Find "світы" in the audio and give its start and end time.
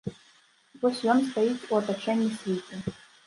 2.41-2.83